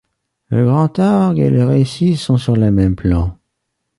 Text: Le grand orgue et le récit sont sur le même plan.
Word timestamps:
Le 0.47 0.65
grand 0.65 0.97
orgue 0.97 1.37
et 1.37 1.51
le 1.51 1.63
récit 1.63 2.15
sont 2.17 2.37
sur 2.37 2.55
le 2.55 2.71
même 2.71 2.95
plan. 2.95 3.37